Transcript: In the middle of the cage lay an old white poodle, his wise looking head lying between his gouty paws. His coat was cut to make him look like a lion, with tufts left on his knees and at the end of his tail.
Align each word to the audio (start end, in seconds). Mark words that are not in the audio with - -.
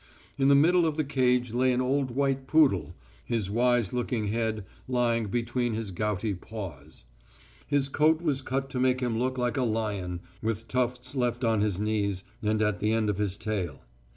In 0.39 0.47
the 0.47 0.55
middle 0.55 0.87
of 0.87 0.97
the 0.97 1.03
cage 1.03 1.53
lay 1.53 1.71
an 1.71 1.79
old 1.79 2.09
white 2.09 2.47
poodle, 2.47 2.95
his 3.23 3.51
wise 3.51 3.93
looking 3.93 4.29
head 4.29 4.65
lying 4.87 5.27
between 5.27 5.75
his 5.75 5.91
gouty 5.91 6.33
paws. 6.33 7.05
His 7.67 7.87
coat 7.87 8.19
was 8.19 8.41
cut 8.41 8.71
to 8.71 8.79
make 8.79 8.99
him 8.99 9.19
look 9.19 9.37
like 9.37 9.57
a 9.57 9.61
lion, 9.63 10.21
with 10.41 10.67
tufts 10.67 11.13
left 11.13 11.43
on 11.43 11.61
his 11.61 11.79
knees 11.79 12.23
and 12.41 12.63
at 12.63 12.79
the 12.79 12.93
end 12.93 13.11
of 13.11 13.17
his 13.19 13.37
tail. 13.37 13.81